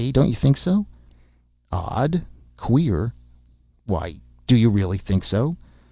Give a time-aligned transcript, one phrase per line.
[0.13, 0.87] —don't you think so?"
[1.71, 5.57] "Odd!—queer!—why, do you really think so?